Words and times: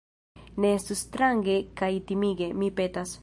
Ne 0.63 0.71
estu 0.77 0.97
strange 1.01 1.57
kaj 1.83 1.93
timige, 2.09 2.51
mi 2.63 2.73
petas 2.81 3.19